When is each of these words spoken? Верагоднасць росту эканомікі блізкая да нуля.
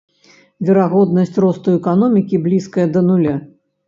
Верагоднасць 0.69 1.37
росту 1.45 1.73
эканомікі 1.79 2.39
блізкая 2.47 2.87
да 2.97 3.05
нуля. 3.11 3.35